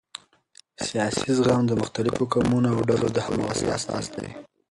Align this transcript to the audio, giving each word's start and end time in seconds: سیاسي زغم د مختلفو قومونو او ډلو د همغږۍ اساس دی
سیاسي 0.87 1.29
زغم 1.37 1.61
د 1.67 1.71
مختلفو 1.81 2.23
قومونو 2.33 2.67
او 2.73 2.79
ډلو 2.89 3.07
د 3.13 3.17
همغږۍ 3.27 3.67
اساس 3.77 4.05
دی 4.15 4.27